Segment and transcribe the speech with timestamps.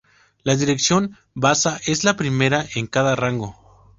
[0.41, 3.55] La dirección base es la primera en cada rango.